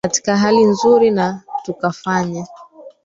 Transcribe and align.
katika 0.05 0.37
hali 0.37 0.63
nzuri 0.63 1.11
na 1.11 1.41
tukafanyaa 1.63 2.47